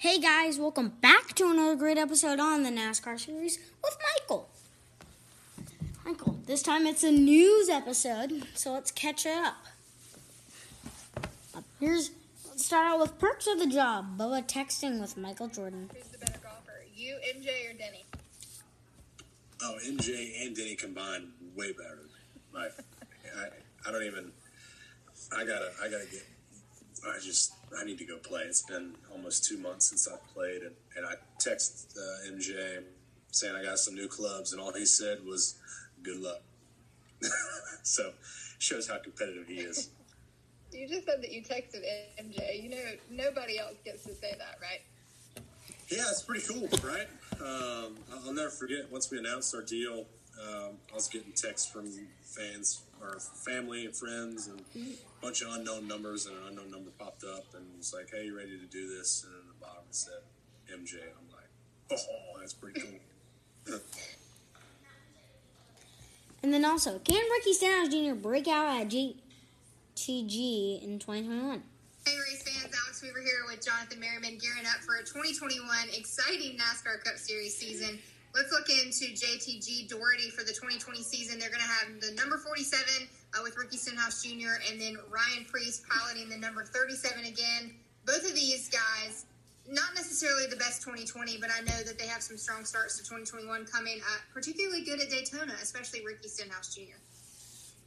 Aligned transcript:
Hey 0.00 0.18
guys, 0.18 0.58
welcome 0.58 0.94
back 1.02 1.34
to 1.34 1.50
another 1.50 1.76
great 1.76 1.98
episode 1.98 2.40
on 2.40 2.62
the 2.62 2.70
NASCAR 2.70 3.20
series 3.20 3.58
with 3.84 3.98
Michael. 4.16 4.48
Michael, 6.06 6.38
this 6.46 6.62
time 6.62 6.86
it's 6.86 7.04
a 7.04 7.12
news 7.12 7.68
episode, 7.68 8.46
so 8.54 8.72
let's 8.72 8.90
catch 8.90 9.26
up. 9.26 9.56
Here's 11.78 12.12
let's 12.48 12.64
start 12.64 12.86
out 12.86 12.98
with 12.98 13.18
perks 13.18 13.46
of 13.46 13.58
the 13.58 13.66
job. 13.66 14.16
Boa 14.16 14.40
texting 14.40 15.02
with 15.02 15.18
Michael 15.18 15.48
Jordan. 15.48 15.90
Who's 15.94 16.08
the 16.08 16.16
better 16.16 16.38
golfer, 16.42 16.82
you, 16.96 17.18
MJ, 17.36 17.70
or 17.70 17.74
Denny? 17.76 18.06
Oh, 19.62 19.76
MJ 19.86 20.46
and 20.46 20.56
Denny 20.56 20.76
combined, 20.76 21.28
way 21.54 21.72
better. 21.72 21.98
Like, 22.54 22.72
I, 23.36 23.48
I 23.86 23.92
don't 23.92 24.04
even. 24.04 24.32
I 25.30 25.44
gotta, 25.44 25.72
I 25.82 25.90
gotta 25.90 26.06
get. 26.10 26.26
I 27.06 27.18
just, 27.20 27.52
I 27.78 27.84
need 27.84 27.98
to 27.98 28.04
go 28.04 28.16
play. 28.18 28.42
It's 28.42 28.62
been 28.62 28.94
almost 29.12 29.44
two 29.44 29.58
months 29.58 29.86
since 29.86 30.08
I've 30.08 30.26
played, 30.34 30.62
and, 30.62 30.74
and 30.96 31.06
I 31.06 31.14
texted 31.38 31.96
uh, 31.96 32.32
MJ 32.32 32.82
saying 33.32 33.54
I 33.54 33.62
got 33.62 33.78
some 33.78 33.94
new 33.94 34.08
clubs, 34.08 34.52
and 34.52 34.60
all 34.60 34.72
he 34.72 34.84
said 34.84 35.24
was, 35.24 35.56
"Good 36.02 36.20
luck." 36.20 36.42
so, 37.82 38.12
shows 38.58 38.88
how 38.88 38.98
competitive 38.98 39.46
he 39.46 39.60
is. 39.60 39.90
You 40.72 40.86
just 40.86 41.04
said 41.04 41.20
that 41.20 41.32
you 41.32 41.42
texted 41.42 41.82
MJ. 42.20 42.62
You 42.62 42.70
know, 42.70 42.76
nobody 43.10 43.58
else 43.58 43.74
gets 43.84 44.04
to 44.04 44.14
say 44.14 44.36
that, 44.38 44.58
right? 44.62 44.80
Yeah, 45.88 46.04
it's 46.08 46.22
pretty 46.22 46.46
cool, 46.46 46.68
right? 46.88 47.08
Um, 47.40 47.96
I'll 48.12 48.26
I'll 48.26 48.32
never 48.32 48.50
forget 48.50 48.90
once 48.90 49.10
we 49.10 49.18
announced 49.18 49.52
our 49.52 49.62
deal. 49.62 50.06
Um, 50.42 50.76
I 50.90 50.94
was 50.94 51.08
getting 51.08 51.32
texts 51.32 51.70
from 51.70 51.90
fans 52.22 52.82
or 53.00 53.18
family 53.20 53.84
and 53.86 53.94
friends 53.94 54.48
and 54.48 54.60
a 54.74 55.22
bunch 55.22 55.42
of 55.42 55.52
unknown 55.52 55.86
numbers, 55.86 56.26
and 56.26 56.36
an 56.36 56.42
unknown 56.48 56.70
number 56.70 56.90
popped 56.98 57.24
up 57.24 57.44
and 57.54 57.64
was 57.76 57.92
like, 57.92 58.10
"Hey, 58.10 58.26
you 58.26 58.36
ready 58.36 58.58
to 58.58 58.66
do 58.66 58.88
this?" 58.96 59.24
And 59.24 59.34
then 59.34 59.42
the 59.48 59.64
bottom 59.64 59.84
it 59.88 59.94
said 59.94 60.22
MJ. 60.72 60.94
I'm 61.02 61.28
like, 61.34 61.50
"Oh, 61.92 62.38
that's 62.38 62.54
pretty 62.54 62.80
cool." 62.80 63.78
And 66.42 66.54
then 66.54 66.64
also, 66.64 66.98
can 67.00 67.22
Ricky 67.30 67.52
Stenhouse 67.52 67.88
Jr. 67.88 68.14
break 68.14 68.48
out 68.48 68.66
at 68.80 68.88
JTG 68.88 70.82
in 70.82 70.98
2021? 70.98 71.62
Hey, 72.06 72.16
race 72.16 72.42
fans, 72.42 72.74
Alex 72.84 73.02
Weaver 73.02 73.20
here 73.20 73.44
with 73.46 73.64
Jonathan 73.64 74.00
Merriman, 74.00 74.38
gearing 74.38 74.64
up 74.64 74.80
for 74.80 74.96
a 74.96 75.00
2021 75.00 75.60
exciting 75.94 76.56
NASCAR 76.56 77.04
Cup 77.04 77.18
Series 77.18 77.54
season. 77.54 77.98
Let's 78.34 78.52
look 78.52 78.70
into 78.70 79.10
JTG 79.10 79.88
Daugherty 79.88 80.30
for 80.30 80.44
the 80.44 80.52
2020 80.52 81.02
season. 81.02 81.38
They're 81.38 81.50
going 81.50 81.62
to 81.62 81.66
have 81.66 82.00
the 82.00 82.14
number 82.14 82.38
47 82.38 83.08
uh, 83.34 83.40
with 83.42 83.56
Ricky 83.56 83.76
Stenhouse 83.76 84.22
Jr. 84.22 84.62
and 84.70 84.80
then 84.80 84.96
Ryan 85.10 85.44
Preece 85.50 85.82
piloting 85.90 86.28
the 86.28 86.38
number 86.38 86.64
37 86.64 87.24
again. 87.24 87.74
Both 88.06 88.24
of 88.24 88.34
these 88.34 88.70
guys, 88.70 89.26
not 89.68 89.94
necessarily 89.96 90.46
the 90.46 90.56
best 90.56 90.82
2020, 90.82 91.38
but 91.38 91.50
I 91.50 91.60
know 91.62 91.82
that 91.82 91.98
they 91.98 92.06
have 92.06 92.22
some 92.22 92.38
strong 92.38 92.64
starts 92.64 92.96
to 92.98 93.02
2021 93.02 93.66
coming. 93.66 93.98
Uh, 93.98 94.18
particularly 94.32 94.82
good 94.82 95.00
at 95.00 95.10
Daytona, 95.10 95.54
especially 95.60 96.06
Ricky 96.06 96.28
Stenhouse 96.28 96.72
Jr. 96.72 97.02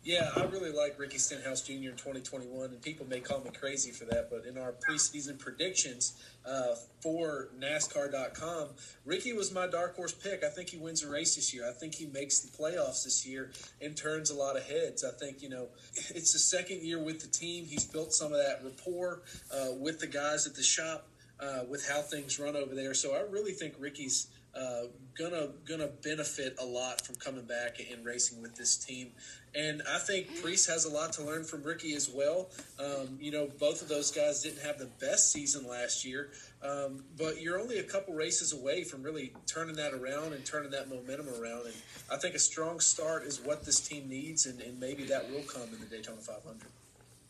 Yeah, 0.05 0.29
I 0.35 0.43
really 0.43 0.71
like 0.71 0.99
Ricky 0.99 1.17
Stenhouse 1.17 1.61
Jr. 1.61 1.71
in 1.71 1.95
2021, 1.95 2.71
and 2.71 2.81
people 2.81 3.07
may 3.07 3.21
call 3.21 3.39
me 3.39 3.51
crazy 3.57 3.91
for 3.91 4.03
that, 4.05 4.29
but 4.29 4.45
in 4.45 4.57
our 4.57 4.73
preseason 4.73 5.39
predictions 5.39 6.21
uh, 6.45 6.75
for 6.99 7.51
NASCAR.com, 7.57 8.67
Ricky 9.05 9.31
was 9.31 9.53
my 9.53 9.65
dark 9.65 9.95
horse 9.95 10.11
pick. 10.11 10.43
I 10.43 10.49
think 10.49 10.71
he 10.71 10.77
wins 10.77 11.03
a 11.03 11.09
race 11.09 11.37
this 11.37 11.53
year. 11.53 11.69
I 11.69 11.71
think 11.71 11.95
he 11.95 12.07
makes 12.07 12.39
the 12.39 12.51
playoffs 12.51 13.05
this 13.05 13.25
year 13.25 13.51
and 13.81 13.95
turns 13.95 14.29
a 14.29 14.35
lot 14.35 14.57
of 14.57 14.63
heads. 14.63 15.05
I 15.05 15.11
think, 15.11 15.41
you 15.41 15.47
know, 15.47 15.69
it's 15.93 16.33
the 16.33 16.39
second 16.39 16.81
year 16.81 17.01
with 17.01 17.21
the 17.21 17.27
team. 17.27 17.63
He's 17.65 17.85
built 17.85 18.11
some 18.11 18.33
of 18.33 18.39
that 18.39 18.59
rapport 18.61 19.21
uh, 19.53 19.71
with 19.79 20.01
the 20.01 20.07
guys 20.07 20.45
at 20.45 20.55
the 20.55 20.63
shop. 20.63 21.07
Uh, 21.39 21.63
with 21.67 21.85
how 21.89 21.99
things 21.99 22.39
run 22.39 22.55
over 22.55 22.73
there, 22.73 22.93
so 22.93 23.15
I 23.15 23.29
really 23.29 23.51
think 23.51 23.73
Ricky's 23.77 24.27
uh, 24.55 24.83
gonna 25.17 25.49
gonna 25.67 25.89
benefit 26.03 26.55
a 26.59 26.65
lot 26.65 27.05
from 27.05 27.15
coming 27.15 27.45
back 27.45 27.77
and 27.91 28.05
racing 28.05 28.41
with 28.41 28.55
this 28.55 28.77
team. 28.77 29.11
And 29.55 29.83
I 29.88 30.00
think 30.00 30.41
Preece 30.41 30.66
has 30.67 30.85
a 30.85 30.89
lot 30.89 31.13
to 31.13 31.23
learn 31.23 31.44
from 31.44 31.63
Ricky 31.63 31.94
as 31.94 32.09
well. 32.09 32.50
Um, 32.79 33.17
you 33.19 33.31
know, 33.31 33.47
both 33.59 33.81
of 33.81 33.88
those 33.88 34.11
guys 34.11 34.41
didn't 34.41 34.63
have 34.63 34.79
the 34.79 34.89
best 35.00 35.31
season 35.31 35.67
last 35.67 36.03
year, 36.03 36.31
um, 36.63 37.03
but 37.17 37.41
you're 37.41 37.59
only 37.59 37.78
a 37.78 37.83
couple 37.83 38.16
races 38.16 38.53
away 38.53 38.83
from 38.83 39.03
really 39.03 39.33
turning 39.45 39.75
that 39.75 39.94
around 39.94 40.33
and 40.33 40.44
turning 40.44 40.72
that 40.72 40.89
momentum 40.89 41.29
around. 41.29 41.66
And 41.66 41.75
I 42.11 42.17
think 42.17 42.33
a 42.33 42.39
strong 42.39 42.79
start 42.79 43.23
is 43.23 43.39
what 43.39 43.63
this 43.63 43.79
team 43.79 44.09
needs, 44.09 44.45
and, 44.47 44.59
and 44.61 44.79
maybe 44.79 45.03
that 45.05 45.29
will 45.29 45.44
come 45.44 45.69
in 45.73 45.79
the 45.79 45.85
Daytona 45.85 46.22
500. 46.22 46.67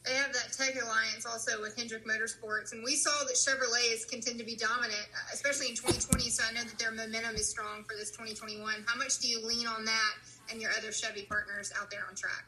They 0.06 0.16
have 0.16 0.34
that 0.34 0.52
tech 0.52 0.76
alliance 0.76 1.26
also 1.26 1.62
with 1.62 1.78
Hendrick 1.78 2.06
Motorsports, 2.06 2.74
and 2.74 2.84
we 2.84 2.96
saw 2.96 3.24
that 3.24 3.36
Chevrolets 3.36 4.08
continue 4.10 4.40
to 4.40 4.46
be 4.46 4.56
dominant, 4.56 5.08
uh, 5.16 5.34
especially 5.34 5.70
in 5.70 5.76
2020. 5.76 6.30
So 6.30 6.44
I 6.44 6.52
know 6.52 6.64
that 6.64 6.78
their 6.78 6.92
momentum 6.92 7.36
is 7.36 7.50
strong 7.50 7.86
for 7.86 7.96
this 7.96 8.12
2021. 8.12 8.84
How 8.86 8.98
much 8.98 9.20
do 9.20 9.30
you 9.30 9.46
lean 9.46 9.66
on 9.66 9.86
that 9.86 10.14
and 10.52 10.62
your 10.62 10.72
other 10.78 10.92
Chevy 10.92 11.24
partners 11.24 11.72
out 11.80 11.90
there 11.90 12.04
on 12.10 12.16
track? 12.16 12.44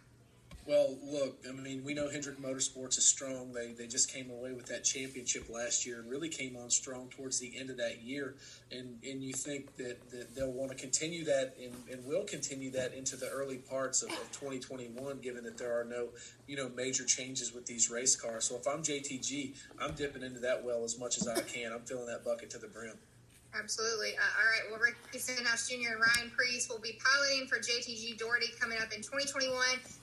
Well, 0.67 0.97
look, 1.03 1.45
I 1.47 1.51
mean, 1.51 1.83
we 1.83 1.93
know 1.93 2.09
Hendrick 2.09 2.39
Motorsports 2.39 2.97
is 2.97 3.05
strong. 3.05 3.53
They 3.53 3.73
they 3.73 3.85
just 3.85 4.11
came 4.11 4.31
away 4.31 4.51
with 4.51 4.65
that 4.67 4.83
championship 4.83 5.47
last 5.47 5.85
year 5.85 5.99
and 5.99 6.09
really 6.09 6.27
came 6.27 6.57
on 6.57 6.71
strong 6.71 7.07
towards 7.09 7.39
the 7.39 7.53
end 7.55 7.69
of 7.69 7.77
that 7.77 8.01
year. 8.01 8.35
And 8.71 8.97
and 9.03 9.23
you 9.23 9.33
think 9.33 9.75
that, 9.77 10.09
that 10.09 10.33
they'll 10.33 10.51
want 10.51 10.71
to 10.71 10.77
continue 10.77 11.23
that 11.25 11.55
and, 11.61 11.75
and 11.91 12.03
will 12.03 12.23
continue 12.23 12.71
that 12.71 12.95
into 12.95 13.15
the 13.15 13.29
early 13.29 13.57
parts 13.57 14.01
of, 14.01 14.09
of 14.09 14.31
2021, 14.31 15.19
given 15.19 15.43
that 15.43 15.59
there 15.59 15.79
are 15.79 15.85
no 15.85 16.09
you 16.47 16.55
know 16.55 16.69
major 16.69 17.05
changes 17.05 17.53
with 17.53 17.67
these 17.67 17.91
race 17.91 18.15
cars. 18.15 18.45
So 18.45 18.55
if 18.55 18.67
I'm 18.67 18.81
JTG, 18.81 19.55
I'm 19.79 19.93
dipping 19.93 20.23
into 20.23 20.39
that 20.39 20.63
well 20.65 20.83
as 20.83 20.97
much 20.97 21.17
as 21.17 21.27
I 21.27 21.41
can. 21.41 21.73
I'm 21.73 21.81
filling 21.81 22.07
that 22.07 22.25
bucket 22.25 22.49
to 22.51 22.57
the 22.57 22.67
brim. 22.67 22.97
Absolutely. 23.57 24.17
Uh, 24.17 24.21
all 24.21 24.45
right. 24.51 24.63
Well, 24.69 24.79
Ricky 24.79 25.19
Stenhouse 25.19 25.69
Jr. 25.69 25.93
and 25.93 26.01
Ryan 26.01 26.31
Preece 26.35 26.67
will 26.69 26.79
be 26.79 26.99
piloting 26.99 27.47
for 27.47 27.57
JTG 27.57 28.17
Daugherty 28.17 28.47
coming 28.59 28.77
up 28.79 28.91
in 28.91 29.01
2021, 29.01 29.55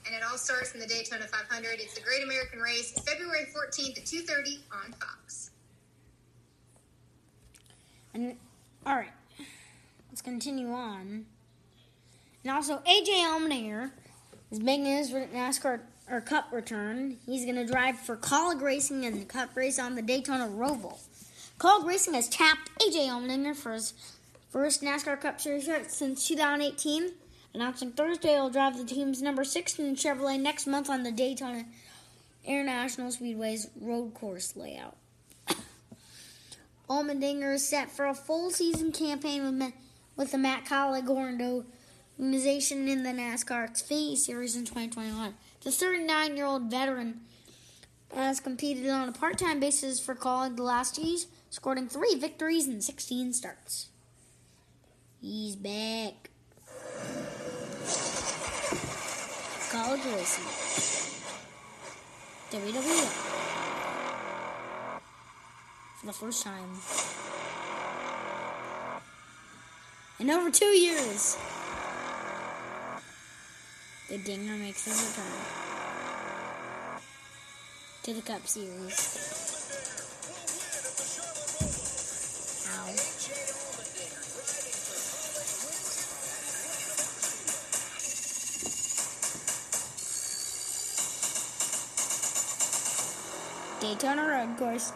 and 0.07 0.15
it 0.15 0.23
all 0.23 0.39
starts 0.39 0.73
in 0.73 0.81
the 0.81 0.87
Daytona 0.87 1.27
500. 1.27 1.69
It's 1.75 1.95
the 1.95 2.01
Great 2.01 2.23
American 2.23 2.61
Race, 2.61 2.93
February 3.07 3.47
14th 3.55 3.99
at 3.99 4.07
2:30 4.07 4.59
on 4.73 4.93
Fox. 4.93 5.51
And 8.15 8.37
all 8.87 8.97
right, 8.97 9.13
let's 10.11 10.23
continue 10.23 10.73
on. 10.73 11.27
And 12.45 12.53
also, 12.53 12.79
AJ 12.79 13.09
Allmendinger 13.09 13.93
is 14.51 14.61
making 14.61 14.87
his 14.87 15.11
NASCAR 15.11 15.81
or 16.11 16.21
Cup 16.21 16.49
return. 16.53 17.19
He's 17.27 17.45
going 17.45 17.57
to 17.57 17.67
drive 17.67 17.99
for 17.99 18.17
Kaulig 18.17 18.61
Racing 18.61 19.05
in 19.05 19.19
the 19.19 19.25
Cup 19.25 19.57
race 19.57 19.79
on 19.79 19.95
the 19.95 20.03
Daytona 20.03 20.49
Roval. 20.49 20.99
Kaulig 21.59 21.87
Racing 21.87 22.15
has 22.15 22.29
tapped 22.29 22.71
AJ 22.81 23.09
Allmendinger 23.09 23.55
for 23.55 23.73
his 23.73 23.95
first 24.51 24.83
NASCAR 24.83 25.21
Cup 25.21 25.41
Series 25.41 25.65
start 25.65 25.91
since 25.91 26.27
2018, 26.27 27.13
announcing 27.55 27.93
Thursday 27.93 28.31
he'll 28.31 28.51
drive 28.51 28.77
the 28.77 28.85
team's 28.85 29.23
number 29.23 29.45
16 29.45 29.97
Chevrolet 29.97 30.41
next 30.41 30.67
month 30.67 30.91
on 30.91 31.03
the 31.03 31.13
Daytona 31.13 31.65
International 32.45 33.11
Speedway's 33.11 33.69
road 33.81 34.13
course 34.15 34.57
layout. 34.57 34.97
Allmendinger 36.91 37.55
is 37.55 37.67
set 37.67 37.91
for 37.91 38.07
a 38.07 38.15
full 38.15 38.51
season 38.51 38.91
campaign 38.91 39.45
with, 39.45 39.55
Ma- 39.55 39.77
with 40.17 40.33
the 40.33 40.39
Matt 40.39 40.65
Kaulig 40.65 41.09
organization 41.09 42.89
in 42.89 43.05
the 43.05 43.11
NASCAR 43.11 43.71
Xfinity 43.71 44.17
Series 44.17 44.57
in 44.57 44.65
2021. 44.65 45.35
The 45.63 45.71
39 45.71 46.37
year 46.37 46.47
old 46.47 46.71
veteran 46.71 47.21
has 48.15 48.41
competed 48.41 48.89
on 48.89 49.09
a 49.09 49.13
part 49.13 49.39
time 49.39 49.61
basis 49.61 50.01
for 50.01 50.15
Kaulig 50.15 50.57
the 50.57 50.63
last 50.63 50.97
two 50.97 51.17
years, 51.53 51.57
scoring 51.57 51.89
three 51.89 52.15
victories 52.19 52.67
and 52.67 52.83
16 52.83 53.33
starts. 53.33 53.89
He's 55.21 55.57
back. 55.57 56.31
Kaulig 59.71 60.05
Racing. 60.15 60.45
WWE. 62.51 63.09
For 66.01 66.07
the 66.07 66.13
first 66.13 66.45
time. 66.45 66.71
In 70.19 70.31
over 70.31 70.51
two 70.51 70.67
years. 70.67 71.39
The 74.09 74.19
Dinger 74.19 74.57
makes 74.59 74.85
his 74.85 75.17
return 75.17 75.33
to 78.03 78.13
the 78.13 78.21
Cup 78.21 78.47
Series. 78.47 79.62
Daytona 93.93 94.27
Road 94.27 94.57
Course 94.57 94.91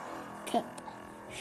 Cup. 0.46 0.64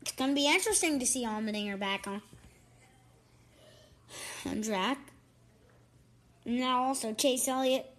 it's 0.00 0.12
gonna 0.12 0.32
be 0.32 0.46
interesting 0.46 1.00
to 1.00 1.06
see 1.06 1.24
Allmendinger 1.24 1.76
back 1.76 2.06
on 2.06 2.22
on 4.48 4.62
track. 4.62 4.98
Now 6.44 6.84
also 6.84 7.12
Chase 7.12 7.48
Elliott 7.48 7.92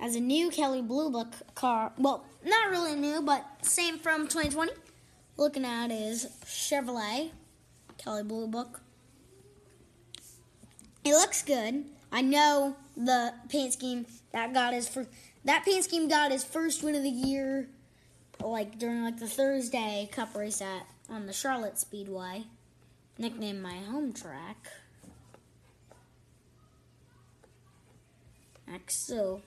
has 0.00 0.16
a 0.16 0.20
new 0.20 0.48
Kelley 0.48 0.80
Blue 0.80 1.10
Book 1.10 1.34
car. 1.54 1.92
Well, 1.98 2.24
not 2.46 2.70
really 2.70 2.96
new, 2.96 3.20
but 3.20 3.44
same 3.60 3.98
from 3.98 4.22
2020. 4.22 4.72
Looking 5.36 5.66
at 5.66 5.90
is 5.90 6.28
Chevrolet 6.46 7.32
Kelley 7.98 8.22
Blue 8.22 8.46
Book. 8.46 8.80
It 11.04 11.12
looks 11.12 11.42
good. 11.42 11.84
I 12.12 12.22
know 12.22 12.76
the 12.96 13.34
paint 13.48 13.72
scheme 13.72 14.06
that 14.32 14.52
got 14.52 14.74
his 14.74 14.88
first. 14.88 15.08
That 15.44 15.64
paint 15.64 15.84
scheme 15.84 16.08
got 16.08 16.30
his 16.30 16.44
first 16.44 16.82
win 16.82 16.94
of 16.94 17.02
the 17.02 17.10
year, 17.10 17.68
like 18.40 18.78
during 18.78 19.02
like 19.02 19.18
the 19.18 19.28
Thursday 19.28 20.08
Cup 20.12 20.36
race 20.36 20.60
at 20.60 20.86
on 21.10 21.26
the 21.26 21.32
Charlotte 21.32 21.78
Speedway, 21.78 22.44
nicknamed 23.18 23.62
my 23.62 23.78
home 23.78 24.12
track. 24.12 24.68
Next, 28.68 29.06
so. 29.06 29.42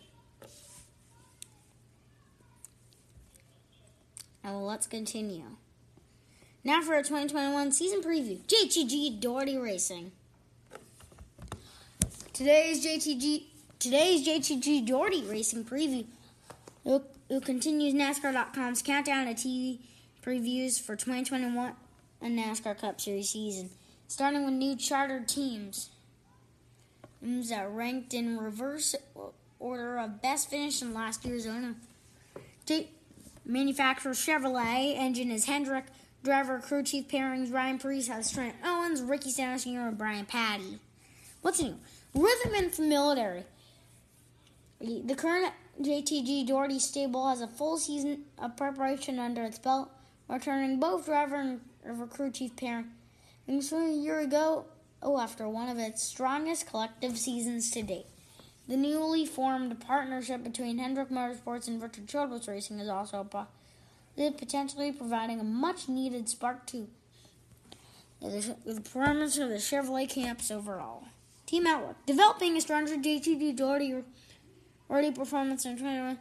Now 4.43 4.57
let's 4.57 4.85
continue. 4.85 5.55
Now 6.63 6.81
for 6.81 6.95
a 6.95 7.01
2021 7.01 7.71
season 7.71 8.01
preview. 8.01 8.39
JTG 8.45 9.19
Daugherty 9.19 9.57
Racing. 9.57 10.11
Today's 12.35 12.85
JTG 12.85 13.43
today's 13.79 14.27
JTG 14.27 14.85
Daugherty 14.85 15.23
Racing 15.23 15.63
preview. 15.63 16.05
It, 16.83 17.45
continues 17.45 17.93
NASCAR.com's 17.93 18.81
countdown 18.81 19.29
of 19.29 19.37
TV 19.37 19.79
previews 20.21 20.77
for 20.77 20.97
2021 20.97 21.71
and 22.21 22.37
NASCAR 22.37 22.77
Cup 22.77 22.99
Series 22.99 23.29
season, 23.29 23.69
starting 24.09 24.43
with 24.43 24.53
new 24.53 24.75
chartered 24.75 25.29
teams. 25.29 25.91
Teams 27.23 27.51
that 27.51 27.71
ranked 27.71 28.13
in 28.13 28.37
reverse 28.37 28.97
order 29.57 29.97
of 29.97 30.21
best 30.21 30.49
finish 30.49 30.81
in 30.81 30.93
last 30.93 31.23
year's 31.23 31.47
owner. 31.47 31.75
Manufacturer 33.45 34.11
Chevrolet 34.11 34.97
engine 34.97 35.31
is 35.31 35.45
Hendrick. 35.45 35.85
Driver 36.21 36.59
crew 36.59 36.83
chief 36.83 37.07
pairings 37.07 37.53
Ryan 37.53 37.79
Preece 37.79 38.09
has 38.09 38.29
Trent 38.29 38.57
Owens, 38.61 39.01
Ricky 39.01 39.31
Stenhouse 39.31 39.63
Jr., 39.63 39.87
and 39.87 39.97
Brian 39.97 40.25
Pattie. 40.25 40.79
What's 41.41 41.61
new? 41.61 41.75
From 42.15 42.89
military. 42.89 43.43
The 44.79 45.15
current 45.15 45.53
JTG 45.81 46.47
Daugherty 46.47 46.79
stable 46.79 47.27
has 47.27 47.41
a 47.41 47.47
full 47.47 47.77
season 47.77 48.23
of 48.37 48.55
preparation 48.55 49.19
under 49.19 49.43
its 49.43 49.59
belt, 49.59 49.89
returning 50.29 50.79
both 50.79 51.05
driver 51.05 51.35
and 51.35 51.59
crew 52.09 52.31
chief 52.31 52.55
pairing. 52.55 52.87
Including 53.47 53.99
a 53.99 54.01
year 54.01 54.19
ago, 54.19 54.65
oh, 55.03 55.19
after 55.19 55.49
one 55.49 55.67
of 55.67 55.77
its 55.77 56.03
strongest 56.03 56.67
collective 56.67 57.17
seasons 57.17 57.69
to 57.71 57.83
date. 57.83 58.07
The 58.67 58.77
newly 58.77 59.25
formed 59.25 59.79
partnership 59.81 60.43
between 60.43 60.77
Hendrick 60.77 61.09
Motorsports 61.09 61.67
and 61.67 61.81
Richard 61.81 62.07
Childress 62.07 62.47
Racing 62.47 62.79
is 62.79 62.89
also 62.89 63.27
potentially 64.15 64.91
providing 64.93 65.39
a 65.39 65.43
much 65.43 65.89
needed 65.89 66.29
spark 66.29 66.65
to 66.67 66.87
the 68.21 68.81
performance 68.81 69.37
of 69.37 69.49
the 69.49 69.55
Chevrolet 69.55 70.09
camps 70.09 70.49
overall. 70.49 71.03
Team 71.55 71.67
Outlook. 71.67 71.95
Developing 72.05 72.57
a 72.57 72.59
stronger 72.59 72.95
JTG 72.97 73.55
Daugherty 73.55 74.03
early 74.89 75.11
performance 75.13 75.65
in 75.65 75.77
21 75.77 76.19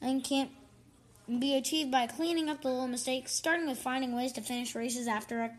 and 0.00 0.24
can't 0.24 0.50
be 1.38 1.54
achieved 1.54 1.92
by 1.92 2.08
cleaning 2.08 2.48
up 2.48 2.62
the 2.62 2.68
little 2.70 2.88
mistakes, 2.88 3.36
starting 3.36 3.68
with 3.68 3.78
finding 3.78 4.16
ways 4.16 4.32
to 4.32 4.40
finish 4.40 4.74
races 4.74 5.06
after 5.06 5.52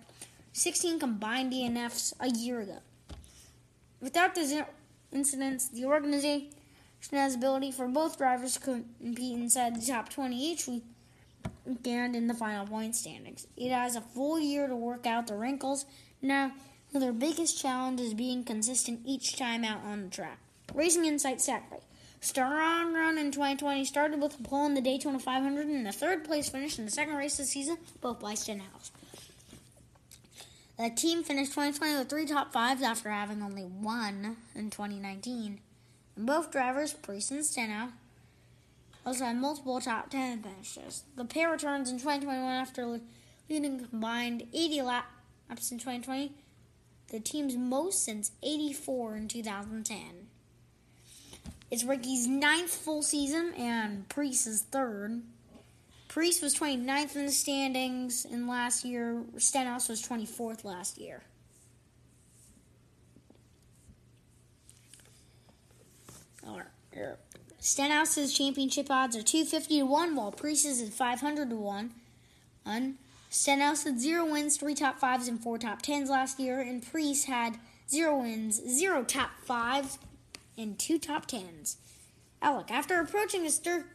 16 0.51 0.99
combined 0.99 1.53
DNFs 1.53 2.11
a 2.19 2.27
year 2.27 2.59
ago. 2.59 2.79
Without 4.01 4.35
these 4.35 4.53
incidents, 5.13 5.69
the 5.69 5.85
organization 5.85 6.49
has 7.13 7.35
ability 7.35 7.71
for 7.71 7.87
both 7.87 8.17
drivers 8.17 8.55
to 8.55 8.59
compete 8.59 9.37
inside 9.37 9.77
the 9.81 9.85
top 9.85 10.09
20 10.09 10.35
each 10.35 10.67
week 10.67 10.83
and 11.85 12.17
in 12.17 12.27
the 12.27 12.33
final 12.33 12.67
point 12.67 12.97
standings. 12.97 13.47
It 13.55 13.71
has 13.71 13.95
a 13.95 14.01
full 14.01 14.41
year 14.41 14.67
to 14.67 14.75
work 14.75 15.07
out 15.07 15.27
the 15.27 15.37
wrinkles. 15.37 15.85
Now, 16.21 16.51
their 16.99 17.13
biggest 17.13 17.59
challenge 17.61 17.99
is 17.99 18.13
being 18.13 18.43
consistent 18.43 19.01
each 19.05 19.37
time 19.37 19.63
out 19.63 19.83
on 19.83 20.03
the 20.03 20.09
track. 20.09 20.39
Racing 20.73 21.05
Insight 21.05 21.41
Saturday. 21.41 21.81
Strong 22.21 22.93
run 22.93 23.17
in 23.17 23.31
2020 23.31 23.85
started 23.85 24.21
with 24.21 24.39
a 24.39 24.43
pole 24.43 24.65
in 24.65 24.73
the 24.73 24.81
Daytona 24.81 25.19
500 25.19 25.67
and 25.67 25.87
a 25.87 25.91
third 25.91 26.23
place 26.23 26.49
finish 26.49 26.79
in 26.79 26.85
the 26.85 26.91
second 26.91 27.15
race 27.15 27.33
of 27.33 27.45
the 27.45 27.51
season, 27.51 27.77
both 28.01 28.19
by 28.19 28.33
Stenhouse. 28.33 28.91
The 30.77 30.89
team 30.89 31.23
finished 31.23 31.51
2020 31.51 31.99
with 31.99 32.09
three 32.09 32.25
top 32.25 32.51
fives 32.51 32.81
after 32.81 33.09
having 33.09 33.41
only 33.41 33.63
one 33.63 34.37
in 34.55 34.69
2019. 34.71 35.59
And 36.15 36.25
both 36.25 36.51
drivers, 36.51 36.93
Preece 36.93 37.31
and 37.31 37.45
Stenhouse, 37.45 37.91
also 39.05 39.25
had 39.25 39.37
multiple 39.37 39.79
top 39.79 40.09
10 40.09 40.41
finishes. 40.41 41.03
The 41.15 41.25
pair 41.25 41.51
returns 41.51 41.89
in 41.89 41.97
2021 41.97 42.43
after 42.43 42.99
leading 43.49 43.87
combined 43.87 44.47
80 44.53 44.81
laps 44.81 45.71
in 45.71 45.77
2020 45.77 46.33
the 47.09 47.19
team's 47.19 47.55
most 47.55 48.03
since 48.03 48.31
84 48.43 49.15
in 49.15 49.27
2010. 49.27 49.99
It's 51.71 51.83
Ricky's 51.83 52.27
ninth 52.27 52.73
full 52.73 53.01
season 53.01 53.53
and 53.57 54.07
Preece's 54.09 54.61
third. 54.61 55.21
Preece 56.07 56.41
was 56.41 56.55
29th 56.55 57.15
in 57.15 57.25
the 57.25 57.31
standings 57.31 58.23
in 58.25 58.47
last 58.47 58.85
year. 58.85 59.23
Stenhouse 59.37 59.89
was 59.89 60.01
24th 60.01 60.63
last 60.63 60.97
year. 60.97 61.23
All 66.47 66.57
right. 66.57 67.15
Stenhouse's 67.59 68.31
championship 68.31 68.89
odds 68.89 69.17
are 69.17 69.23
250 69.23 69.79
to 69.79 69.85
1, 69.85 70.15
while 70.15 70.31
Preece's 70.31 70.79
is 70.79 70.95
500 70.95 71.49
to 71.49 71.55
1. 71.55 71.91
Stenhouse 73.29 73.83
had 73.83 73.99
zero 73.99 74.31
wins, 74.31 74.57
three 74.57 74.75
top 74.75 74.99
fives, 74.99 75.27
and 75.27 75.41
four 75.41 75.57
top 75.57 75.81
tens 75.81 76.09
last 76.09 76.39
year, 76.39 76.61
and 76.61 76.85
Preece 76.85 77.25
had 77.25 77.57
zero 77.89 78.19
wins, 78.19 78.61
zero 78.67 79.03
top 79.03 79.31
fives, 79.43 79.99
and 80.57 80.79
two 80.79 80.97
top 80.97 81.25
tens. 81.25 81.77
Oh, 82.41 82.55
Alec, 82.55 82.71
after 82.71 82.99
approaching 82.99 83.43
his 83.43 83.59
third, 83.59 83.85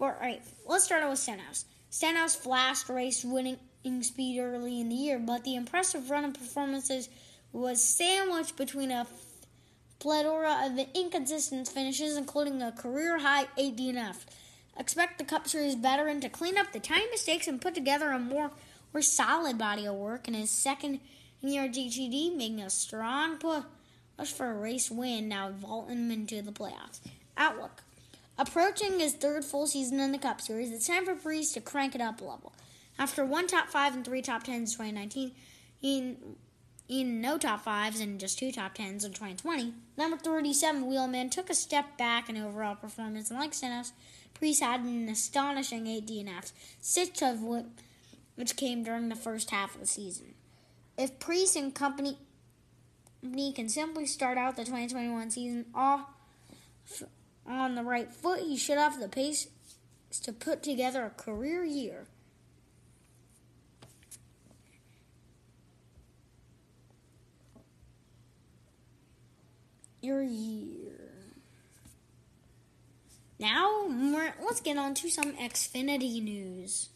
all 0.00 0.14
right, 0.20 0.42
let's 0.66 0.84
start 0.84 1.02
out 1.02 1.10
with 1.10 1.18
Stenhouse. 1.18 1.64
Stenhouse 1.90 2.34
flashed 2.34 2.88
race 2.88 3.24
winning 3.24 3.58
speed 4.02 4.40
early 4.40 4.80
in 4.80 4.88
the 4.88 4.94
year, 4.94 5.18
but 5.18 5.44
the 5.44 5.54
impressive 5.56 6.10
run 6.10 6.24
of 6.24 6.34
performances 6.34 7.08
was 7.52 7.82
sandwiched 7.82 8.56
between 8.56 8.90
a 8.90 9.06
plethora 9.98 10.66
of 10.66 10.78
inconsistent 10.94 11.68
finishes, 11.68 12.16
including 12.16 12.62
a 12.62 12.72
career 12.72 13.18
high 13.18 13.46
8 13.56 13.76
DNF. 13.76 14.16
Expect 14.78 15.18
the 15.18 15.24
Cup 15.24 15.48
Series 15.48 15.74
veteran 15.74 16.20
to 16.20 16.28
clean 16.28 16.58
up 16.58 16.72
the 16.72 16.80
tiny 16.80 17.08
mistakes 17.10 17.48
and 17.48 17.60
put 17.60 17.74
together 17.74 18.10
a 18.10 18.18
more 18.18 18.50
or 18.96 19.02
solid 19.02 19.58
body 19.58 19.84
of 19.84 19.94
work 19.94 20.26
in 20.26 20.32
his 20.32 20.50
second 20.50 21.00
year 21.42 21.64
at 21.64 21.74
GTD, 21.74 22.34
making 22.34 22.62
a 22.62 22.70
strong 22.70 23.36
push 23.36 24.32
for 24.32 24.50
a 24.50 24.54
race 24.54 24.90
win, 24.90 25.28
now 25.28 25.50
vaulting 25.50 25.98
him 25.98 26.10
into 26.10 26.40
the 26.40 26.50
playoffs. 26.50 27.00
Outlook. 27.36 27.82
Approaching 28.38 28.98
his 28.98 29.12
third 29.12 29.44
full 29.44 29.66
season 29.66 30.00
in 30.00 30.12
the 30.12 30.18
Cup 30.18 30.40
Series, 30.40 30.72
it's 30.72 30.86
time 30.86 31.04
for 31.04 31.14
Preece 31.14 31.52
to 31.52 31.60
crank 31.60 31.94
it 31.94 32.00
up 32.00 32.22
a 32.22 32.24
level. 32.24 32.54
After 32.98 33.22
one 33.24 33.46
top 33.46 33.68
five 33.68 33.94
and 33.94 34.04
three 34.04 34.22
top 34.22 34.44
tens 34.44 34.72
in 34.72 34.78
2019, 34.78 35.32
in, 35.82 36.16
in 36.88 37.20
no 37.20 37.36
top 37.36 37.64
fives 37.64 38.00
and 38.00 38.18
just 38.18 38.38
two 38.38 38.50
top 38.50 38.74
tens 38.74 39.04
in 39.04 39.12
2020, 39.12 39.74
number 39.98 40.16
37 40.16 40.86
Wheelman 40.86 41.28
took 41.28 41.50
a 41.50 41.54
step 41.54 41.98
back 41.98 42.30
in 42.30 42.38
overall 42.38 42.74
performance, 42.74 43.30
and 43.30 43.38
like 43.38 43.52
Stenhouse, 43.52 43.92
Preece 44.32 44.60
had 44.60 44.80
an 44.80 45.08
astonishing 45.10 45.86
eight 45.86 46.06
DNFs, 46.06 46.52
six 46.80 47.20
of 47.20 47.42
which 47.42 47.66
which 48.36 48.56
came 48.56 48.84
during 48.84 49.08
the 49.08 49.16
first 49.16 49.50
half 49.50 49.74
of 49.74 49.80
the 49.80 49.86
season. 49.86 50.34
If 50.96 51.18
Preece 51.18 51.56
and 51.56 51.74
company 51.74 52.18
can 53.22 53.68
simply 53.68 54.06
start 54.06 54.38
out 54.38 54.56
the 54.56 54.64
2021 54.64 55.30
season 55.30 55.66
off 55.74 56.06
on 57.46 57.74
the 57.74 57.82
right 57.82 58.10
foot, 58.12 58.40
he 58.40 58.56
should 58.56 58.78
have 58.78 59.00
the 59.00 59.08
pace 59.08 59.48
to 60.22 60.32
put 60.32 60.62
together 60.62 61.04
a 61.04 61.10
career 61.10 61.64
year. 61.64 62.06
Your 70.00 70.22
year. 70.22 70.92
Now, 73.38 73.86
let's 74.40 74.60
get 74.60 74.78
on 74.78 74.94
to 74.94 75.10
some 75.10 75.32
Xfinity 75.32 76.22
news. 76.22 76.90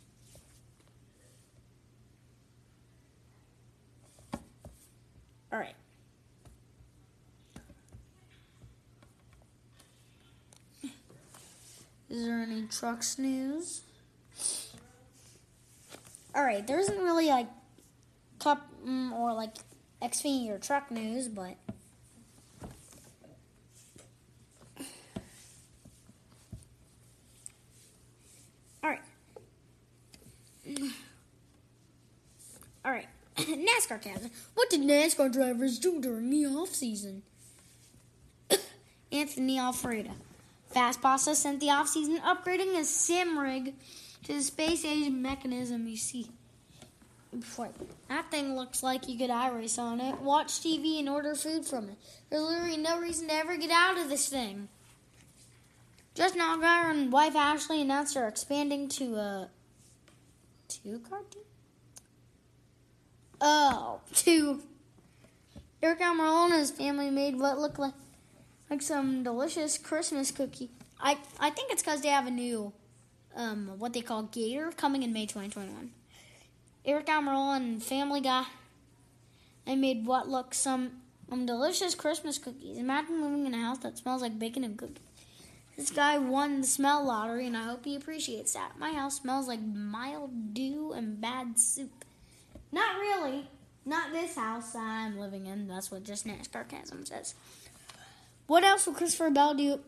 Is 12.11 12.27
there 12.27 12.41
any 12.41 12.67
trucks 12.67 13.19
news? 13.19 13.83
Alright, 16.37 16.67
there 16.67 16.81
isn't 16.81 16.99
really 16.99 17.29
like 17.29 17.47
cup 18.41 18.69
mm, 18.85 19.13
or 19.13 19.33
like 19.33 19.55
Xfinity 20.03 20.51
or 20.51 20.59
truck 20.59 20.91
news, 20.91 21.29
but 21.29 21.55
Alright. 28.83 29.03
Alright. 32.85 33.09
NASCAR 33.37 34.03
captain. 34.03 34.33
What 34.55 34.69
did 34.69 34.81
NASCAR 34.81 35.33
drivers 35.33 35.79
do 35.79 36.01
during 36.01 36.31
the 36.31 36.47
off 36.47 36.75
season? 36.75 37.23
Anthony 39.13 39.59
Alfredo. 39.61 40.11
Fast 40.71 41.03
Pasta 41.03 41.35
sent 41.35 41.61
the 41.61 41.71
off 41.71 41.89
season 41.89 42.19
upgrading 42.19 42.75
his 42.75 42.89
sim 42.89 43.39
rig 43.39 43.75
to 44.25 44.35
the 44.35 44.43
space 44.43 44.85
age 44.85 45.11
mechanism 45.11 45.89
you 45.89 45.97
see. 45.97 46.29
Wait, 47.57 47.71
that 48.09 48.31
thing 48.31 48.57
looks 48.57 48.83
like 48.83 49.09
you 49.09 49.17
could 49.17 49.31
iRace 49.31 49.79
on 49.79 50.01
it, 50.01 50.21
watch 50.21 50.49
TV, 50.49 50.99
and 50.99 51.09
order 51.09 51.35
food 51.35 51.65
from 51.65 51.89
it. 51.89 51.97
There's 52.29 52.43
literally 52.43 52.77
no 52.77 52.99
reason 52.99 53.29
to 53.29 53.35
ever 53.35 53.57
get 53.57 53.71
out 53.71 53.99
of 53.99 54.09
this 54.09 54.29
thing. 54.29 54.69
Justin 56.15 56.41
Allgaier 56.41 56.91
and 56.91 57.13
wife 57.13 57.37
Ashley 57.37 57.81
announced 57.83 58.15
they're 58.15 58.27
expanding 58.27 58.89
to 58.89 59.15
uh, 59.15 59.21
a 59.21 59.49
two 60.69 61.01
car 61.09 61.21
team. 61.31 61.43
Oh, 63.41 64.01
two. 64.13 64.63
Eric 65.83 66.01
Almirola 66.01 66.47
and 66.47 66.55
his 66.55 66.73
family 66.73 67.11
made 67.11 67.39
what 67.39 67.59
looked 67.59 67.79
like 67.79 67.95
like 68.71 68.81
some 68.81 69.23
delicious 69.25 69.77
Christmas 69.77 70.31
cookie. 70.31 70.71
I 71.01 71.19
I 71.39 71.51
think 71.51 71.73
it's 71.73 71.83
because 71.83 72.01
they 72.01 72.09
have 72.09 72.27
a 72.27 72.31
new 72.31 72.73
um 73.37 73.73
what 73.79 73.93
they 73.93 74.01
call 74.01 74.23
Gator 74.23 74.71
coming 74.77 75.03
in 75.03 75.13
May 75.13 75.27
2021. 75.27 75.91
Eric 76.85 77.07
Almirola 77.07 77.57
and 77.57 77.83
Family 77.83 78.21
Guy. 78.21 78.45
They 79.67 79.77
made 79.77 80.07
what 80.07 80.29
looks 80.29 80.59
some 80.59 80.93
um 81.31 81.45
delicious 81.45 81.95
Christmas 81.95 82.39
cookies. 82.39 82.79
Imagine 82.79 83.23
living 83.23 83.47
in 83.47 83.55
a 83.55 83.63
house 83.63 83.79
that 83.79 83.99
smells 83.99 84.23
like 84.23 84.39
bacon 84.39 84.65
and 84.65 84.79
cookies. 84.79 84.99
This 85.77 85.91
guy 85.91 86.19
won 86.19 86.61
the 86.61 86.67
smell 86.67 87.07
lottery, 87.07 87.47
and 87.47 87.57
I 87.57 87.63
hope 87.63 87.87
he 87.87 87.97
appreciates 87.97 88.53
that. 88.53 88.79
My 88.79 88.93
house 88.93 89.23
smells 89.23 89.49
like 89.49 89.63
mild 89.63 90.53
dew 90.53 90.93
and 90.93 91.19
bad 91.21 91.59
soup. 91.59 92.05
Not 92.71 92.97
really. 92.97 93.49
Not 93.87 94.13
this 94.13 94.37
house 94.37 94.75
I'm 94.75 95.19
living 95.19 95.47
in. 95.47 95.69
That's 95.69 95.91
what 95.91 96.05
just 96.05 96.27
NASCARcasm 96.27 97.09
says. 97.09 97.35
What 98.51 98.65
else 98.65 98.85
will 98.85 98.95
Christopher 98.95 99.31
Bell 99.31 99.55
do? 99.55 99.79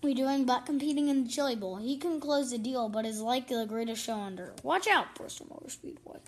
Be 0.00 0.14
doing 0.14 0.44
but 0.44 0.64
competing 0.64 1.08
in 1.08 1.24
the 1.24 1.28
Chili 1.28 1.56
Bowl. 1.56 1.78
He 1.78 1.96
can 1.96 2.20
close 2.20 2.52
the 2.52 2.58
deal, 2.58 2.88
but 2.88 3.04
is 3.04 3.20
likely 3.20 3.56
the 3.56 3.66
greatest 3.66 4.04
show 4.04 4.14
under. 4.14 4.52
Watch 4.62 4.86
out, 4.86 5.16
Bristol 5.16 5.48
Motor 5.50 5.70
Speedway. 5.70 6.20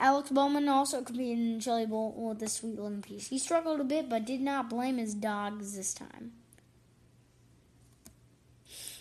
Alex 0.00 0.30
Bowman 0.30 0.68
also 0.68 1.00
competed 1.02 1.38
in 1.38 1.58
the 1.58 1.62
Chili 1.62 1.86
Bowl 1.86 2.12
with 2.12 2.40
the 2.40 2.48
Sweet 2.48 2.76
Lemon 2.76 3.02
Piece. 3.02 3.28
He 3.28 3.38
struggled 3.38 3.78
a 3.78 3.84
bit, 3.84 4.08
but 4.08 4.24
did 4.24 4.40
not 4.40 4.68
blame 4.68 4.98
his 4.98 5.14
dogs 5.14 5.76
this 5.76 5.94
time. 5.94 6.32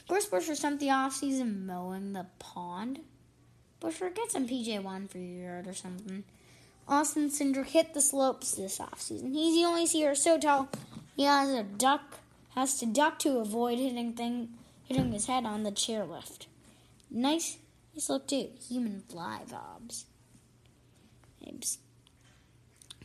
Chris 0.07 0.27
Buescher 0.27 0.55
spent 0.55 0.79
the 0.79 0.89
offseason 0.89 1.65
mowing 1.65 2.13
the 2.13 2.27
pond. 2.37 2.99
Buescher, 3.81 4.13
get 4.13 4.29
some 4.29 4.47
PJ1 4.47 5.09
for 5.09 5.17
your 5.17 5.53
yard 5.53 5.67
or 5.67 5.73
something. 5.73 6.23
Austin 6.87 7.31
Cindric 7.31 7.69
hit 7.69 7.95
the 7.95 8.01
slopes 8.01 8.51
this 8.51 8.77
offseason. 8.77 9.33
He's 9.33 9.55
the 9.55 9.65
only 9.65 9.85
skier 9.85 10.15
so 10.15 10.37
tall 10.37 10.69
he 11.17 11.23
has 11.23 11.49
a 11.49 11.63
duck 11.63 12.19
has 12.55 12.79
to 12.79 12.85
duck 12.85 13.19
to 13.19 13.39
avoid 13.39 13.77
hitting 13.77 14.13
thing 14.13 14.49
hitting 14.85 15.11
his 15.11 15.25
head 15.25 15.43
on 15.45 15.63
the 15.63 15.71
chairlift. 15.71 16.45
Nice 17.11 17.57
nice 17.93 18.09
look 18.09 18.27
too. 18.27 18.49
Human 18.69 19.03
fly. 19.09 19.41
Abes. 19.41 20.05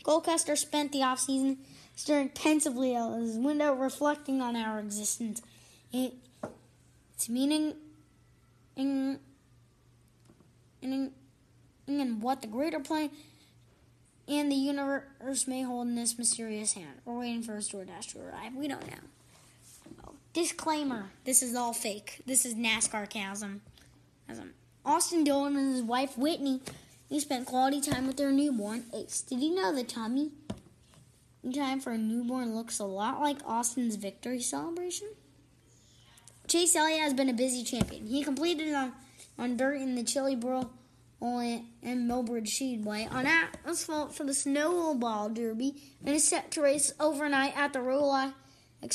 Goldcuster 0.04 0.58
spent 0.58 0.92
the 0.92 0.98
offseason 0.98 1.58
staring 1.94 2.28
pensively 2.28 2.94
out 2.94 3.18
his 3.18 3.36
window, 3.36 3.72
reflecting 3.72 4.40
on 4.40 4.56
our 4.56 4.80
existence. 4.80 5.40
It, 5.92 6.14
its 7.14 7.28
meaning 7.28 7.74
in, 8.76 9.20
in, 10.80 11.12
in 11.86 12.20
what 12.20 12.42
the 12.42 12.48
greater 12.48 12.80
plane 12.80 13.10
and 14.28 14.50
the 14.50 14.56
universe 14.56 15.46
may 15.46 15.62
hold 15.62 15.88
in 15.88 15.94
this 15.94 16.18
mysterious 16.18 16.74
hand. 16.74 17.00
We're 17.04 17.18
waiting 17.18 17.42
for 17.42 17.56
his 17.56 17.68
DoorDash 17.68 18.12
to 18.12 18.20
arrive. 18.20 18.54
We 18.54 18.68
don't 18.68 18.86
know. 18.86 18.96
Oh, 20.06 20.12
disclaimer: 20.32 21.10
This 21.24 21.42
is 21.42 21.54
all 21.54 21.72
fake. 21.72 22.22
This 22.26 22.44
is 22.46 22.54
NASCARcasm. 22.54 23.60
Austin 24.84 25.22
Dillon 25.22 25.56
and 25.56 25.74
his 25.74 25.82
wife 25.82 26.18
Whitney, 26.18 26.60
they 27.08 27.20
spent 27.20 27.46
quality 27.46 27.80
time 27.80 28.06
with 28.06 28.16
their 28.16 28.32
newborn 28.32 28.84
Ace. 28.92 29.20
Did 29.20 29.40
you 29.40 29.54
know 29.54 29.72
that 29.74 29.88
tummy 29.88 30.32
time 31.54 31.80
for 31.80 31.92
a 31.92 31.98
newborn 31.98 32.54
looks 32.54 32.78
a 32.78 32.84
lot 32.84 33.20
like 33.20 33.38
Austin's 33.46 33.94
victory 33.94 34.40
celebration? 34.40 35.08
Chase 36.48 36.74
Elliott 36.74 37.00
has 37.00 37.14
been 37.14 37.28
a 37.28 37.34
busy 37.34 37.62
champion. 37.62 38.06
He 38.06 38.24
completed 38.24 38.74
on, 38.74 38.92
on 39.38 39.56
dirt 39.56 39.74
in 39.74 39.94
the 39.94 40.02
Chili 40.02 40.34
Bowl 40.34 40.70
and 41.22 42.10
Millbridge 42.10 42.48
Speedway 42.48 43.06
on 43.10 43.26
asphalt 43.26 44.14
for 44.14 44.24
the 44.24 44.34
Snowball 44.34 45.28
Derby 45.28 45.74
and 46.04 46.14
is 46.14 46.26
set 46.26 46.50
to 46.52 46.62
race 46.62 46.92
overnight 46.98 47.56
at 47.56 47.72
the 47.72 47.78
Rolex 47.78 48.32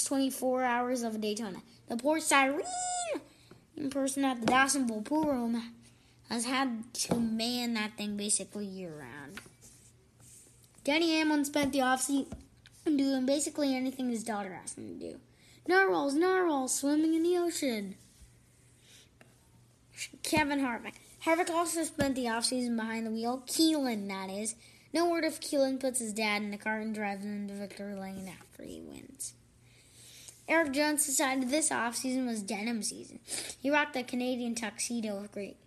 24 0.06 0.64
Hours 0.64 1.04
of 1.04 1.22
Daytona. 1.22 1.60
The 1.88 1.96
Port 1.96 2.22
Siren 2.22 2.64
in 3.78 3.90
person 3.90 4.26
at 4.26 4.42
the 4.42 4.48
Dawsonville 4.48 5.06
Pool 5.06 5.24
Room 5.24 5.74
has 6.30 6.46
had 6.46 6.94
to 6.94 7.16
man 7.16 7.76
that 7.76 7.96
thing 7.96 8.18
basically 8.18 8.66
year 8.66 8.92
round. 8.92 9.40
Denny 10.84 11.18
Hamlin 11.18 11.46
spent 11.46 11.72
the 11.72 11.80
offseason 11.80 12.28
doing 12.86 13.26
basically 13.26 13.74
anything 13.74 14.10
his 14.10 14.24
daughter 14.24 14.58
asked 14.62 14.78
him 14.78 15.00
to 15.00 15.12
do. 15.12 15.20
Narwhals, 15.66 16.14
narwhals, 16.14 16.76
swimming 16.76 17.14
in 17.14 17.24
the 17.24 17.38
ocean. 17.38 17.96
Kevin 20.24 20.60
Harvick. 20.60 20.94
Harvick 21.28 21.50
also 21.50 21.84
spent 21.84 22.16
the 22.16 22.24
offseason 22.24 22.78
behind 22.78 23.06
the 23.06 23.12
wheel. 23.12 23.44
Keelan, 23.48 24.08
that 24.08 24.30
is. 24.30 24.56
No 24.94 25.10
word 25.10 25.26
if 25.26 25.42
Keelan 25.42 25.78
puts 25.78 26.00
his 26.00 26.14
dad 26.14 26.42
in 26.42 26.52
the 26.52 26.58
car 26.58 26.80
and 26.80 26.96
drives 26.96 27.26
him 27.26 27.50
to 27.50 27.54
victory 27.54 27.96
lane 27.96 28.32
after 28.40 28.64
he 28.64 28.80
wins. 28.80 29.34
Erik 30.48 30.72
Jones 30.72 31.06
decided 31.06 31.50
this 31.50 31.70
offseason 31.70 32.26
was 32.26 32.42
denim 32.42 32.82
season. 32.82 33.20
He 33.62 33.70
rocked 33.70 33.94
the 33.94 34.04
Canadian 34.04 34.56
tuxedo 34.56 35.20
with 35.20 35.34
great 35.34 35.58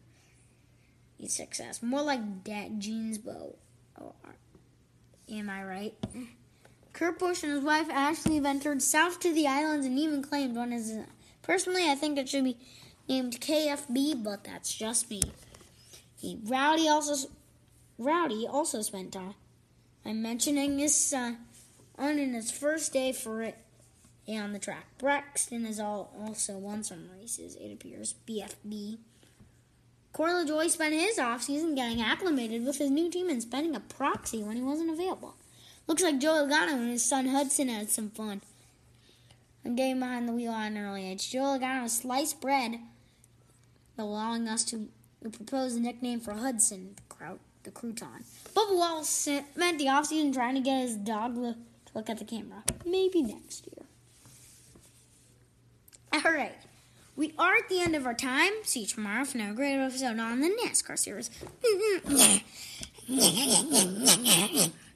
success. 1.26 1.82
More 1.82 2.00
like 2.00 2.42
dad 2.42 2.80
jeans 2.80 3.18
bow. 3.18 3.54
Oh, 4.00 4.14
am 5.30 5.50
I 5.50 5.62
right? 5.62 5.94
Kurt 6.94 7.18
Busch 7.18 7.42
and 7.42 7.52
his 7.52 7.62
wife 7.62 7.90
Ashley 7.90 8.40
ventured 8.40 8.80
south 8.80 9.20
to 9.20 9.34
the 9.34 9.46
islands 9.46 9.84
and 9.84 9.98
even 9.98 10.22
claimed 10.22 10.56
one 10.56 10.72
as 10.72 10.88
his 10.88 11.04
personally 11.42 11.86
I 11.86 11.96
think 11.96 12.16
it 12.16 12.30
should 12.30 12.44
be 12.44 12.56
named 13.06 13.38
KFB, 13.42 14.24
but 14.24 14.44
that's 14.44 14.72
just 14.72 15.10
me. 15.10 15.20
He, 16.20 16.38
Rowdy 16.44 16.88
also 16.88 17.28
Rowdy 17.98 18.46
also 18.46 18.82
spent 18.82 19.12
time. 19.12 19.34
I'm 20.04 20.22
mentioning 20.22 20.78
his 20.78 20.94
son 20.94 21.38
on 21.98 22.18
in 22.18 22.34
his 22.34 22.50
first 22.50 22.92
day 22.92 23.12
for 23.12 23.42
it 23.42 23.56
on 24.28 24.52
the 24.52 24.58
track. 24.58 24.86
Brexton 24.98 25.64
has 25.64 25.80
also 25.80 26.56
won 26.56 26.84
some 26.84 27.08
races, 27.18 27.56
it 27.56 27.72
appears. 27.72 28.14
BFB. 28.28 28.98
Corey 30.12 30.44
Joy 30.44 30.68
spent 30.68 30.94
his 30.94 31.18
offseason 31.18 31.76
getting 31.76 32.02
acclimated 32.02 32.64
with 32.64 32.78
his 32.78 32.90
new 32.90 33.10
team 33.10 33.28
and 33.28 33.42
spending 33.42 33.76
a 33.76 33.80
proxy 33.80 34.42
when 34.42 34.56
he 34.56 34.62
wasn't 34.62 34.90
available. 34.90 35.34
Looks 35.86 36.02
like 36.02 36.18
Joe 36.18 36.46
Logano 36.46 36.74
and 36.74 36.90
his 36.90 37.04
son 37.04 37.28
Hudson 37.28 37.68
had 37.68 37.90
some 37.90 38.10
fun. 38.10 38.42
I'm 39.64 39.76
getting 39.76 40.00
behind 40.00 40.28
the 40.28 40.32
wheel 40.32 40.52
at 40.52 40.72
an 40.72 40.78
early 40.78 41.08
age. 41.08 41.30
Joe 41.30 41.58
Logano 41.58 41.88
sliced 41.88 42.40
bread, 42.40 42.80
allowing 43.98 44.48
us 44.48 44.64
to 44.66 44.88
propose 45.28 45.74
a 45.74 45.80
nickname 45.80 46.20
for 46.20 46.32
Hudson, 46.32 46.96
the 47.62 47.70
crouton. 47.70 48.24
Bubba 48.54 48.76
Wallace 48.76 49.08
spent 49.08 49.78
the 49.78 49.86
offseason 49.86 50.32
trying 50.32 50.54
to 50.54 50.62
get 50.62 50.80
his 50.80 50.96
dog 50.96 51.34
to 51.34 51.54
look 51.94 52.08
at 52.08 52.18
the 52.18 52.24
camera. 52.24 52.62
Maybe 52.86 53.22
next 53.22 53.66
year. 53.66 53.84
All 56.12 56.32
right. 56.32 56.56
We 57.16 57.34
are 57.38 57.56
at 57.56 57.68
the 57.68 57.80
end 57.80 57.94
of 57.94 58.06
our 58.06 58.14
time. 58.14 58.52
See 58.62 58.80
you 58.80 58.86
tomorrow 58.86 59.24
for 59.26 59.36
another 59.36 59.54
great 59.54 59.76
episode 59.76 60.18
on 60.18 60.40
the 60.40 60.48
NASCAR 60.64 60.98
series. 60.98 61.30